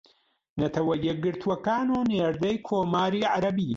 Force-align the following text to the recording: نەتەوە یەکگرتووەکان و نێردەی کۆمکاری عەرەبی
نەتەوە 0.61 0.93
یەکگرتووەکان 1.07 1.87
و 1.91 2.07
نێردەی 2.11 2.57
کۆمکاری 2.67 3.27
عەرەبی 3.31 3.69